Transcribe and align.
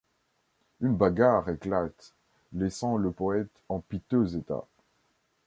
Une 0.79 0.95
bagarre 0.95 1.47
éclate, 1.49 2.15
laissant 2.53 2.97
le 2.97 3.11
Poète 3.11 3.61
en 3.69 3.81
piteux 3.81 4.35
état. 4.35 4.65